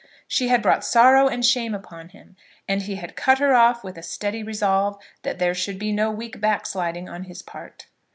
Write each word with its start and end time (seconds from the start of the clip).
She 0.27 0.47
had 0.47 0.63
brought 0.63 0.83
sorrow 0.83 1.27
and 1.27 1.45
shame 1.45 1.75
upon 1.75 2.09
him, 2.09 2.35
and 2.67 2.81
he 2.81 2.95
had 2.95 3.15
cut 3.15 3.37
her 3.37 3.53
off 3.53 3.83
with 3.83 3.99
a 3.99 4.01
steady 4.01 4.41
resolve 4.41 4.97
that 5.21 5.37
there 5.37 5.53
should 5.53 5.77
be 5.77 5.91
no 5.91 6.09
weak 6.09 6.39
backsliding 6.41 7.07
on 7.07 7.25
his 7.25 7.43
part. 7.43 7.85